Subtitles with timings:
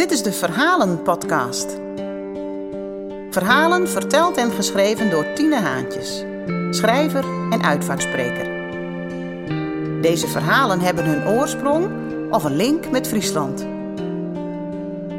[0.00, 1.78] Dit is de Verhalen-podcast.
[3.30, 6.24] Verhalen verteld en geschreven door Tine Haantjes,
[6.70, 8.48] schrijver en uitvaartspreker.
[10.00, 11.88] Deze verhalen hebben hun oorsprong
[12.30, 13.66] of een link met Friesland.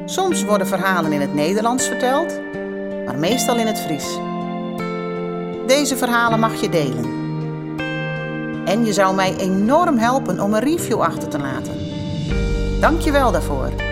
[0.05, 2.39] Soms worden verhalen in het Nederlands verteld,
[3.05, 4.18] maar meestal in het Fries.
[5.68, 7.05] Deze verhalen mag je delen.
[8.66, 11.79] En je zou mij enorm helpen om een review achter te laten.
[12.79, 13.90] Dank je wel daarvoor.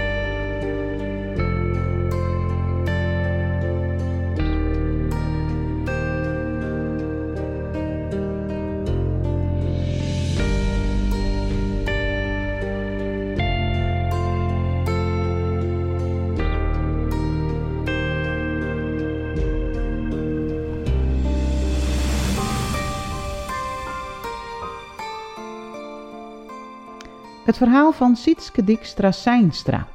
[27.49, 29.88] Het verhaal van Sietske Dijkstra Seinstra.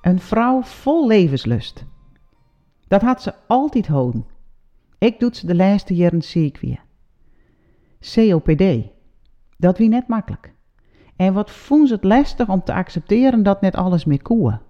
[0.00, 1.84] Een vrouw vol levenslust.
[2.88, 4.26] Dat had ze altijd houden.
[4.98, 6.78] Ik doet ze de laatste jaren ziek.
[8.14, 8.64] COPD.
[9.56, 10.54] Dat wie net makkelijk.
[11.16, 14.60] En wat vonden ze het lastig om te accepteren dat net alles meer koe.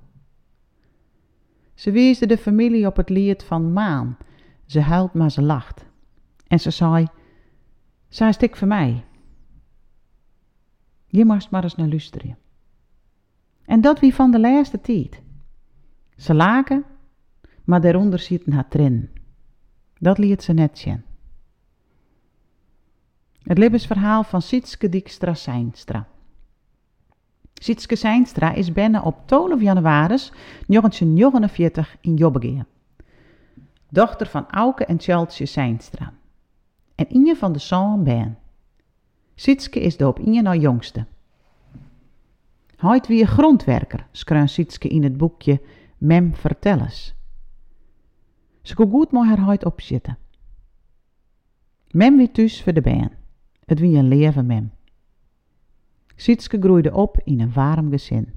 [1.75, 4.17] Ze weesde de familie op het lied van Maan.
[4.67, 5.87] Ze huilt maar ze lacht.
[6.47, 7.07] En ze zei,
[8.09, 9.05] zij stik voor mij.
[11.11, 12.37] Je moest maar eens naar luisteren.
[13.65, 15.23] En dat wie van de laatste tijd.
[16.17, 16.85] Ze laken,
[17.65, 19.11] maar daaronder zitten haar trin.
[19.99, 21.03] Dat liet ze net zien.
[23.43, 26.09] Het levensverhaal van Sietske Dijkstra Seinstra.
[27.55, 30.17] Sietske Seinstra is binnen op 12 januari
[30.67, 32.67] 1949 in Jobbegeen.
[33.89, 36.13] Dochter van Auke en Tjaltje Seinstra.
[36.95, 38.39] En Inje van de zoon ben.
[39.41, 41.07] Sietske is de op Inje nou jongste.
[42.77, 45.61] Hij wie grondwerker, schreef Sietske in het boekje
[45.99, 47.15] Mem Vertellers.
[48.63, 50.19] Ze kon goed mooi haar huid opzitten.
[51.91, 53.11] Mem wie thuis voor de baan.
[53.65, 54.71] Het wie een leven mem.
[56.17, 58.29] Sietske groeide op in een warm gezin.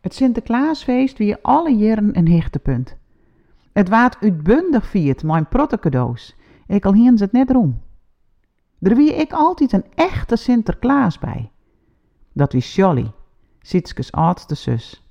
[0.00, 2.96] Het Sinterklaasfeest wie alle jaren een hechtepunt.
[3.72, 6.36] Het waard uitbundig viert, mijn protte cadeaus.
[6.66, 7.80] Ik al hien ze het net rom.
[8.82, 11.50] Er wie ik altijd een echte Sinterklaas bij.
[12.32, 13.12] Dat wie Jolly,
[13.60, 15.06] Sietskes oudste zus.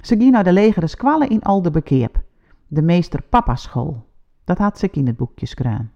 [0.00, 2.22] Ze ging naar de legere squallen in Aldebekeep,
[2.66, 4.06] de meester papa school.
[4.44, 5.92] Dat had ze in het boekje schreven.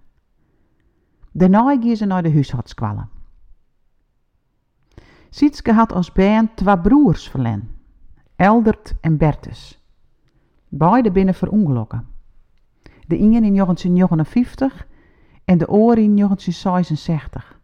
[1.31, 3.09] Daarna ging ze naar de huishoudskwallen.
[5.29, 7.69] Sietske had als band twee broers verlen,
[8.35, 9.85] Eldert en Bertus.
[10.67, 12.07] Beide binnen verongelukken.
[13.07, 14.89] De ene in 1959
[15.51, 17.59] en de oor in 1966.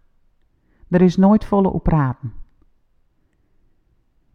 [0.87, 2.33] Er is nooit volle op praten.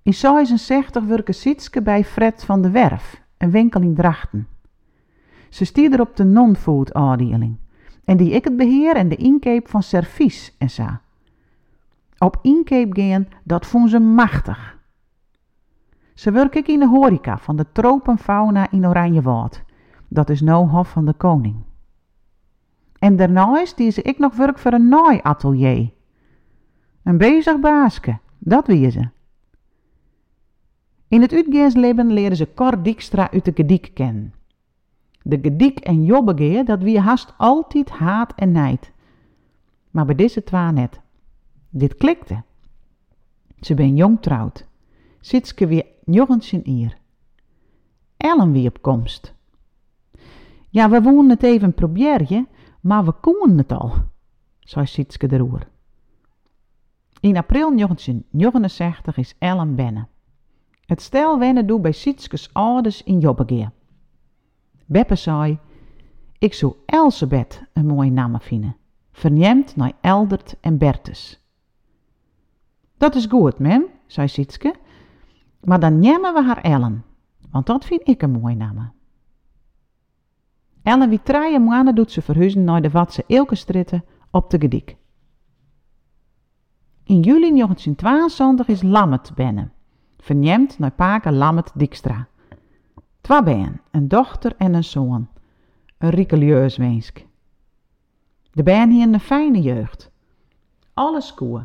[0.03, 4.49] In 66 werkte Sietske bij Fred van de Werf, een winkel in Drachten.
[5.49, 7.57] Ze stierde op de non-food afdeling
[8.05, 10.87] en die ik het beheer en de inkeep van servies en zo.
[12.19, 14.79] Op inkeep gaan, dat vond ze machtig.
[16.15, 19.63] Ze werk ik in de horeca van de tropenfauna in Oranjewoud.
[20.09, 21.57] Dat is nou Hof van de Koning.
[23.03, 25.91] En daarnaast die ik nog werk voor een naaiatelier.
[27.03, 29.09] Een bezig baaske, dat wie ze.
[31.09, 34.35] In het uitgaansleven leerden ze Cor Dijkstra uit de gediek kennen.
[35.23, 38.93] De gediek en jobbegeer, dat wie haast altijd haat en nijd.
[39.91, 41.01] Maar bij deze twa net.
[41.71, 42.43] Dit klikte.
[43.61, 44.67] Ze ben jong trouwd.
[45.21, 46.97] Sitske weer jochens in eer.
[48.17, 49.35] Ellen wie op komst.
[50.69, 52.47] Ja, we woonden het even proberen,
[52.83, 53.93] maar we konden het al,
[54.61, 55.69] zei Sitske de roer.
[57.21, 60.09] In april 1969 is Ellen binnen.
[60.87, 63.71] Het stel wennen doe bij Sietskes ouders in Jobbegeer.
[64.87, 65.59] Beppe zei,
[66.39, 68.77] ik zou Elsebeth een mooie naam vinden,
[69.13, 71.41] verneemd naar Eldert en Bertus.
[72.97, 74.75] Dat is goed, mem, zei Sietske,
[75.61, 77.05] maar dan nemen we haar Ellen,
[77.51, 78.93] want dat vind ik een mooie naam.
[80.83, 84.97] Ellen wie drie maanden doet ze verhuizen naar de Watse Eelkenstritten op de Gediek.
[87.05, 89.73] In juli 1922 is Lammet binnen,
[90.19, 92.29] verneemd naar paken Lammet Dijkstra.
[93.21, 95.29] Twee ben, een dochter en een zoon.
[95.99, 97.27] Een riekelieus wensk.
[98.51, 100.11] De ben hier een fijne jeugd.
[100.95, 101.65] Alles koe.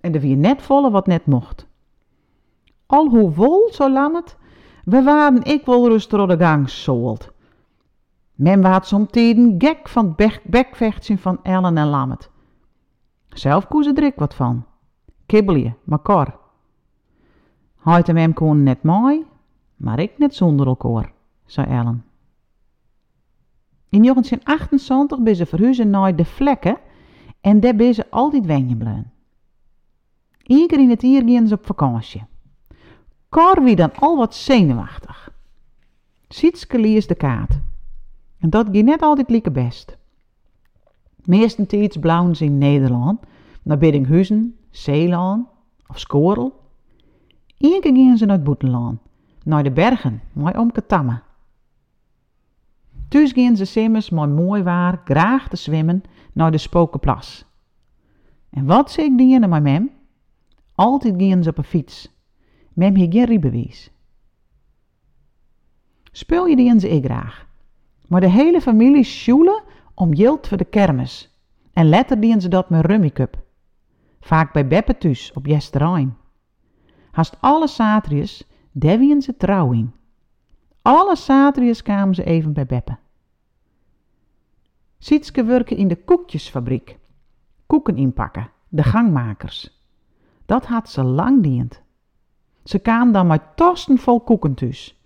[0.00, 1.66] En er wie net volle wat net mocht.
[2.86, 4.36] Al hoe wol, zo lammet,
[4.84, 7.32] we waren ik wel rust door de gang zoold.
[8.40, 12.30] Men waard som tijden gek van het bekvechtsen van Ellen en Lammet.
[13.28, 14.64] Zelf koe ze er wat van.
[15.26, 16.38] Kibbelje, maar kor.
[17.78, 19.24] Hij en hem konden net mooi,
[19.76, 21.12] maar ik net zonder elkaar,
[21.46, 22.04] zei Ellen.
[23.88, 26.78] In 1978 ben ze verhuizen naar de vlekken
[27.40, 29.12] en daar ben ze altijd wenjen blijven.
[30.42, 32.24] Eén keer in het jaar op vakantie.
[33.28, 35.32] Cor wie dan al wat zenuwachtig.
[36.28, 37.58] Sietske lees de kaart.
[38.40, 39.98] En dat ging net altijd lieke best.
[41.24, 43.20] Meestentijds blauwen ze in Nederland,
[43.62, 45.48] naar Biddinghuizen, Zeeland
[45.86, 46.60] of Skorel.
[47.58, 49.00] Eén keer gingen ze naar het Boetenland,
[49.44, 51.22] naar de bergen, mooi om Tamme.
[53.08, 56.02] Thuis gingen ze simmers mooi mooi waar, graag te zwemmen,
[56.32, 57.44] naar de Spokenplas.
[58.50, 59.90] En wat zei ik die met mem?
[60.74, 62.18] Altijd gingen ze op een fiets.
[62.72, 63.90] Mem hier geen rijbewijs.
[66.12, 67.49] Speel je die ze ik graag.
[68.10, 69.62] Maar de hele familie sjoelen
[69.94, 71.38] om jild voor de kermis.
[71.72, 73.38] En letter dienen ze dat met rummikup.
[74.20, 76.16] Vaak bij Beppe thuis op Jesterijn.
[77.10, 79.92] Haast alle satriërs, devien ze trouw in.
[80.82, 82.96] Alle satriërs kwamen ze even bij Beppe.
[84.98, 86.98] Sietske werken in de koekjesfabriek.
[87.66, 89.82] Koeken inpakken, de gangmakers.
[90.46, 91.82] Dat had ze lang dient.
[92.64, 95.00] Ze kwam dan met tosten vol koeken thuis.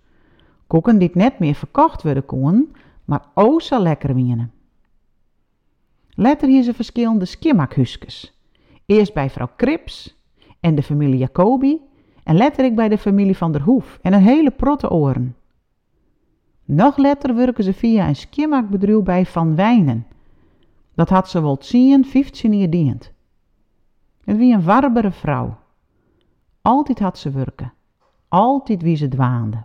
[0.67, 2.75] Koeken die net meer verkocht worden konden,
[3.05, 4.51] maar o zo lekker wienen.
[6.09, 8.39] Letter hier ze verschillende skimmakhuskes.
[8.85, 10.15] Eerst bij vrouw Krips
[10.59, 11.81] en de familie Jacobi
[12.23, 15.35] en letter ik bij de familie van der Hoef en een hele protte oren.
[16.65, 20.07] Nog letter werken ze via een skimmakbedrijf bij Van Wijnen.
[20.93, 23.11] Dat had ze wel zien 15 jaar dient.
[24.23, 25.57] Het wie een warbere vrouw.
[26.61, 27.73] Altijd had ze werken.
[28.27, 29.63] Altijd wie ze dwaande.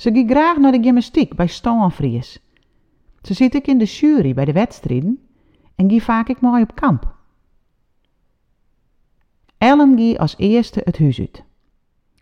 [0.00, 2.40] Ze ging graag naar de gymnastiek bij Stoanvries.
[3.22, 5.28] Ze zit ik in de jury bij de wedstrijden
[5.74, 7.14] en gie vaak ik mooi op kamp.
[9.58, 11.44] Ellen gie als eerste het huis uit.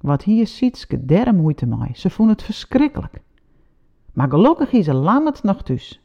[0.00, 1.90] Wat hier Sietske der moeite mee.
[1.94, 3.20] Ze vond het verschrikkelijk.
[4.12, 6.00] Maar gelukkig is ze lammet nog thuis.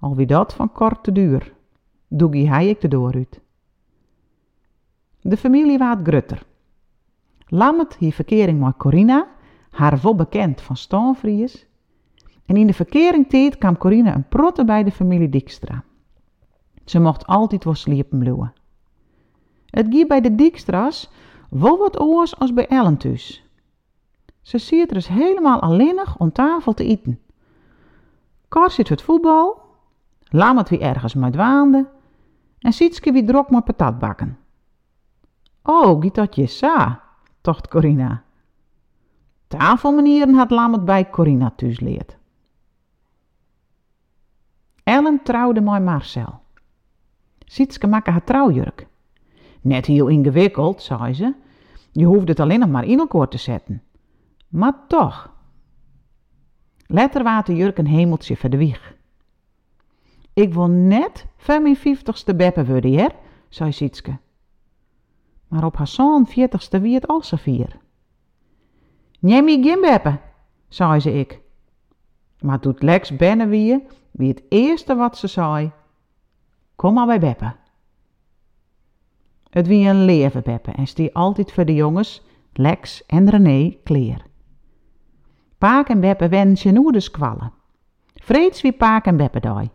[0.00, 1.54] Al wie dat van korte duur,
[2.08, 3.40] doe hij ik de door uit.
[5.20, 6.42] De familie waard grutter.
[7.46, 9.36] Lammet hier verkering met Corina,
[9.78, 11.66] haar vol bekend van Stoonvries.
[12.46, 15.84] En in de verkering tijd kwam Corina een protte bij de familie Dijkstra.
[16.84, 18.52] Ze mocht altijd wel sliepen bloeien.
[19.66, 21.10] Het gie bij de Dijkstra's
[21.50, 22.98] wel wat oors als bij Ellen.
[24.42, 27.20] Ze ziet er eens helemaal alleenig om tafel te eten.
[28.48, 29.60] Kar zit het voetbal,
[30.30, 31.88] Lammet wie ergens met waande
[32.58, 34.38] en Sietske wie drok met patat bakken.
[35.62, 37.02] Oh, giet dat je sa,
[37.40, 38.26] tocht Corina.
[39.48, 42.16] Tafelmanieren had Lammet bij Corina thuis leerd.
[44.82, 46.40] Ellen trouwde met Marcel.
[47.44, 48.86] Sietske maakte haar trouwjurk.
[49.60, 51.34] Net heel ingewikkeld, zei ze.
[51.92, 53.82] Je hoeft het alleen nog maar in elkaar te zetten.
[54.48, 55.32] Maar toch.
[56.86, 58.96] Letter water jurk een hemeltje voor de wieg.
[60.32, 63.06] Ik wil net van mijn vijftigste beppe worden, hè,
[63.48, 64.18] zei Sietske.
[65.48, 67.78] Maar op haar zoon veertigste wie het al vier.
[69.18, 70.18] Neem je geen beppe,
[70.68, 71.40] zei ze ik.
[72.40, 75.72] Maar toen Lex binnen wie, wie het eerste wat ze zei.
[76.76, 77.54] Kom maar bij Beppe.
[79.50, 82.22] Het wie een leven Beppe en stie altijd voor de jongens,
[82.52, 84.26] Lex en René, kleer.
[85.58, 87.52] Paak en Beppe wens je de squallen.
[88.14, 89.70] Vreeds wie Paak en Beppe daai.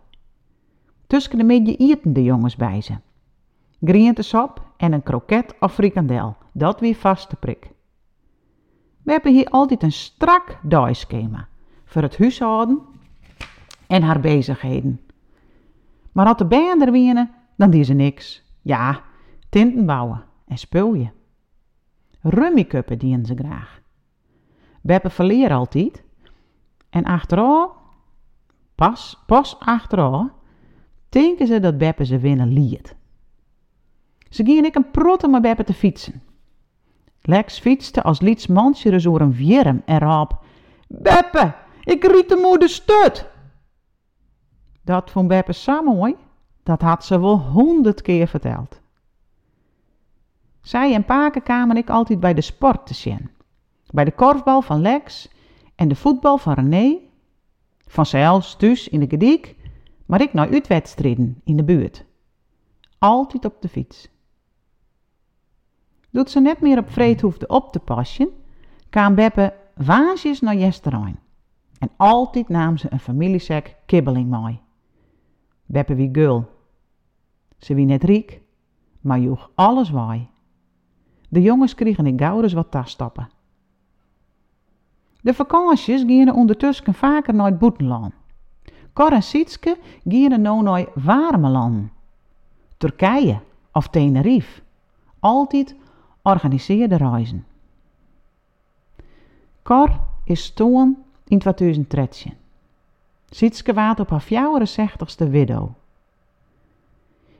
[1.07, 2.93] Tussen de midden eten de jongens bij ze.
[3.81, 7.71] Grientesop en een kroket of frikandel, dat wie vaste prik.
[9.03, 11.48] We hebben hier altijd een strak dagschema
[11.86, 12.81] voor het huishouden
[13.88, 15.01] en haar bezigheden.
[16.12, 18.43] Maar als de bijen er winnen, dan die ze niks.
[18.62, 19.01] Ja,
[19.50, 21.12] tinten bouwen en spulje.
[22.22, 23.81] Rummikuppen dienen ze graag.
[24.81, 26.03] Beppe verleren altijd.
[26.89, 27.72] En achteraf,
[28.75, 30.27] pas, pas achteraf,
[31.10, 32.95] denken ze dat Beppe ze winnen liet.
[34.29, 36.22] Ze gingen ik een protte met Beppe te fietsen.
[37.25, 40.39] Lex fietste als liets mansje door een wierm en raap.
[40.87, 41.53] Beppe,
[41.83, 43.29] ik riet de moeder stut.
[44.81, 46.15] Dat vond Beppe zo mooi,
[46.63, 48.81] dat had ze wel honderd keer verteld.
[50.61, 53.29] Zij en Paken kwamen ik altijd bij de sport te zien.
[53.89, 55.29] Bij de korfbal van Lex
[55.75, 56.97] en de voetbal van René.
[57.85, 59.55] Vanzelfs dus in de gediek,
[60.05, 62.05] maar ik naar uitwedstrijden in de buurt.
[62.97, 64.12] Altijd op de fiets.
[66.13, 68.29] Doet ze net meer op vreed hoefde op te passen,
[68.89, 71.20] kwam Beppe waasjes naar Jesterijn.
[71.79, 74.60] En altijd nam ze een familiesek kibbeling mee.
[75.65, 76.46] Beppe wie gul.
[77.58, 78.41] Ze wie net riek,
[79.01, 80.27] maar joeg alles waai.
[81.29, 83.29] De jongens kregen in Gouders wat tasstappen.
[85.22, 88.13] De vakanties gingen ondertussen vaker naar het buitenland.
[88.93, 89.77] Cor en Sietske
[90.08, 91.91] gingen naar warme landen.
[92.77, 93.39] Turkije
[93.72, 94.62] of Tenerife.
[95.20, 95.75] Altijd
[96.23, 97.45] organiseerde reizen.
[99.63, 102.33] Cor is stoon in 2013.
[103.29, 105.69] Sietske waard op haar 64ste widow.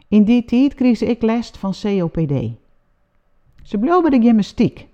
[0.08, 2.52] In die tijd kreeg ik les van COPD.
[3.64, 4.88] Ze bleef de gymnastiek.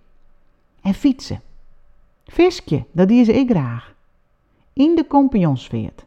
[0.81, 1.41] En fietsen.
[2.25, 3.93] Viskje, dat die ik graag.
[4.73, 6.05] In de compagnonsveert.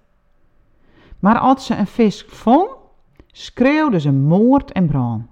[1.18, 2.70] Maar als ze een vis vond,
[3.32, 5.24] schreeuwde ze moord en brand.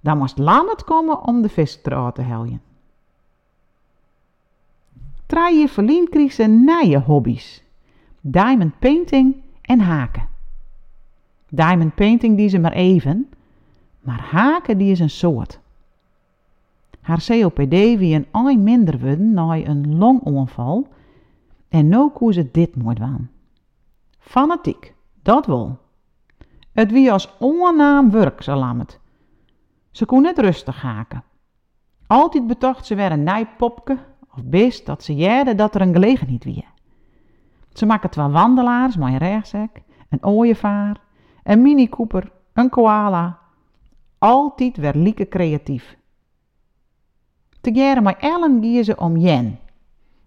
[0.00, 2.60] Dan moest Lammet komen om de vis te heljen.
[5.26, 7.62] Traaie verlien kreeg ze nieuwe hobby's.
[8.20, 10.28] Diamond painting en haken.
[11.48, 13.28] Diamond painting die ze maar even,
[14.00, 15.58] maar haken die is een soort.
[17.00, 20.88] Haar COPD wie een ei minder worden na een longonval
[21.68, 23.30] en nu koe ze dit mooi waan.
[24.18, 25.78] Fanatiek, dat wel.
[26.72, 28.98] Het wie als onnaam werk, zo het.
[29.98, 31.24] Ze kon net rustig haken.
[32.06, 33.98] Altijd betocht ze weer een nijpopke
[34.30, 36.66] of best dat ze jerde dat er een gelegenheid wie.
[37.72, 41.00] Ze maken twee wandelaars met een rechtsek, een ooievaar,
[41.42, 43.38] een mini cooper, een koala.
[44.18, 45.96] Altijd weer lieke creatief.
[47.60, 49.58] Te jaren met Ellen gingen ze om Jen.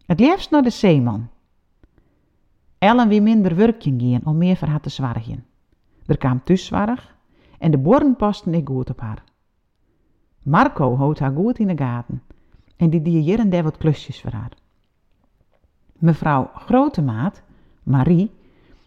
[0.06, 1.30] Het liefst naar de zeeman.
[2.78, 5.46] Ellen wie minder werkje gingen om meer voor haar te zwargen.
[6.06, 7.16] Er kwam zwarig
[7.60, 9.30] en de borden pasten ik goed op haar.
[10.42, 12.22] Marco houdt haar goed in de gaten
[12.78, 14.52] en die die hier daar wat klusjes voor haar.
[15.94, 17.42] Mevrouw Grotemaat,
[17.84, 18.32] Marie,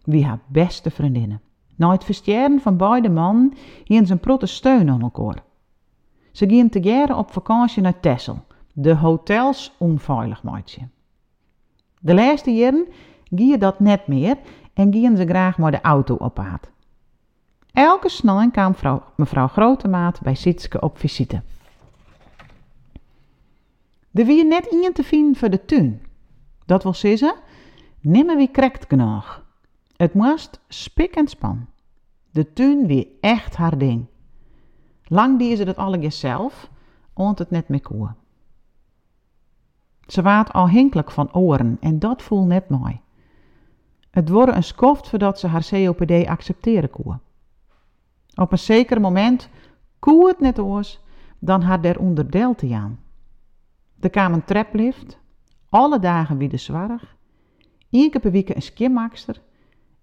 [0.04, 1.40] wie haar beste vriendinnen.
[1.76, 3.52] Na het versteren van beide mannen
[3.84, 5.42] hien ze een protte steun aan elkaar.
[6.32, 10.88] Ze gingen together op vakantie naar Texel, de hotels onveilig maatje.
[12.00, 12.86] De laatste jaren
[13.24, 14.36] gingen dat net meer
[14.72, 16.72] en gingen ze graag maar de auto op.
[17.74, 21.42] Elke snelling kwam vrouw, mevrouw Grotemaat bij Sitske op visite.
[24.12, 26.02] Er wie net in te vinden voor de tuin.
[26.66, 27.34] Dat wil zeggen,
[28.00, 29.44] nimmer wie krekt genoeg.
[29.96, 31.66] Het moest spik en span.
[32.30, 34.06] De tuin wie echt haar ding.
[35.04, 36.70] Lang die ze dat alle zelf,
[37.12, 38.14] ont het net meer koe.
[40.06, 43.00] Ze waat al hinkelijk van oren en dat voel net mooi.
[44.10, 47.18] Het wordt een skoft voordat ze haar COPD accepteren koe.
[48.34, 49.48] Op een zeker moment
[49.98, 51.00] koe het net oors,
[51.38, 52.98] dan haar der onderdeel te aan.
[54.00, 55.18] Er kwam een treplift,
[55.68, 57.16] alle dagen wie de zwarig,
[57.90, 59.42] één keer per week een skimmakster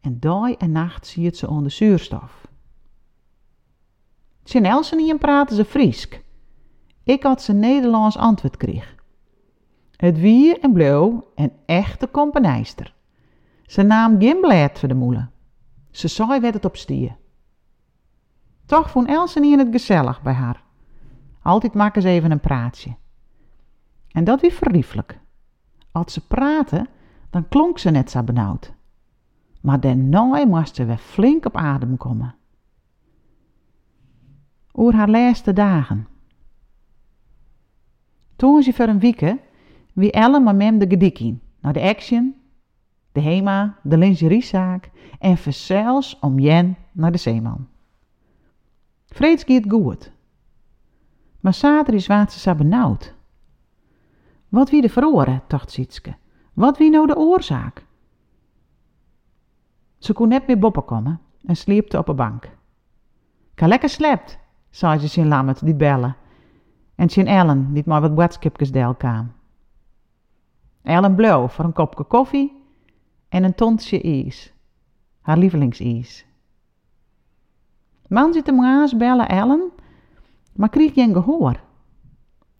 [0.02, 2.48] en dag en nacht zie het ze onder zuurstof.
[4.44, 6.22] Sjen Elsen en praten ze Friesk.
[7.04, 8.96] Ik had ze Nederlands antwoord kreeg.
[9.96, 12.94] Het wie en blauw een echte kompanijster.
[13.66, 15.32] Ze naam blad voor de moelen.
[15.92, 17.20] Ze zei werd het op stier.
[18.72, 20.64] Toch vond in het gezellig bij haar.
[21.42, 22.96] Altijd maken ze even een praatje.
[24.12, 25.20] En dat wie verlieflijk.
[25.92, 26.88] Als ze praten,
[27.30, 28.74] dan klonk ze net zo benauwd.
[29.62, 32.36] Maar daarna moest ze weer flink op adem komen.
[34.74, 36.08] Oer haar laatste dagen.
[38.36, 39.36] Toen ze voor een week
[39.94, 42.36] wie Ellen met mem de gedikkie naar de Action,
[43.12, 47.68] de Hema, de lingeriezaak en verzels om Jen naar de Zeeman.
[49.12, 50.12] Vreeds gaat goed.
[51.40, 53.14] Maar zaterdag waart ze zo benauwd.
[54.50, 56.16] Wat wie de verloren, dacht Sietske.
[56.54, 57.86] Wat wie nou de oorzaak?
[59.98, 62.50] Ze kon net meer boppen komen en sliepte op een bank.
[63.54, 64.40] Ka lekker slept,
[64.70, 66.16] zei ze zijn Lammet die bellen.
[66.96, 68.96] En zijn Ellen die maar wat boodschapjes deel.
[70.82, 72.64] Ellen blauw voor een kopje koffie
[73.30, 74.54] en een tontje ijs.
[75.22, 76.26] Haar lievelingsijs.
[78.12, 79.72] Man zit hem aan bellen Ellen,
[80.54, 81.60] maar kreeg geen gehoor.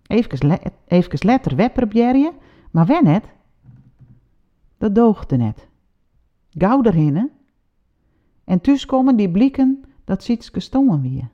[0.08, 1.94] Even, le even letter op
[2.72, 3.26] maar wen net?
[4.78, 5.68] Dat doogde net.
[6.50, 7.32] Gauw erheen,
[8.44, 11.30] en thuis komen die blikken dat Sietske stongen wie.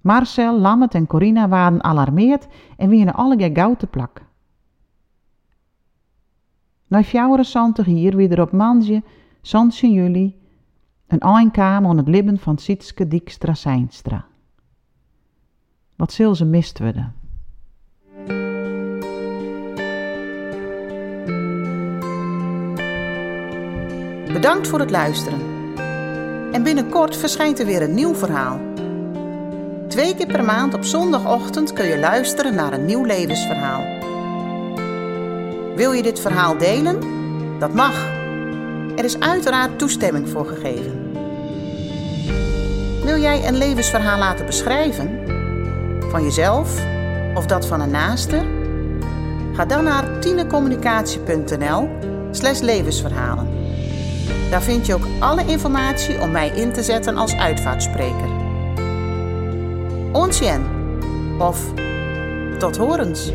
[0.00, 2.46] Marcel, Lammet en Corina waren alarmeerd
[2.76, 4.24] en wien alle gauw te plak.
[6.86, 9.02] Na fjouwere zantig hier weer op maandje,
[9.82, 10.41] in juli,
[11.12, 14.24] een eindkamer aan het libben van Sietske Dijkstra Seinstra.
[15.96, 17.14] Wat zil ze mist worden.
[24.32, 25.40] Bedankt voor het luisteren.
[26.52, 28.60] En binnenkort verschijnt er weer een nieuw verhaal.
[29.88, 33.84] Twee keer per maand op zondagochtend kun je luisteren naar een nieuw levensverhaal.
[35.76, 37.00] Wil je dit verhaal delen?
[37.58, 38.06] Dat mag.
[38.96, 41.01] Er is uiteraard toestemming voor gegeven.
[43.22, 45.20] Jij een levensverhaal laten beschrijven?
[46.10, 46.80] Van jezelf
[47.34, 48.42] of dat van een naaste?
[49.52, 51.88] Ga dan naar tinecommunicatie.nl
[52.30, 53.48] slash levensverhalen.
[54.50, 58.28] Daar vind je ook alle informatie om mij in te zetten als uitvaartspreker.
[60.12, 60.62] Onsjen
[61.38, 61.60] of
[62.58, 63.32] tot horens.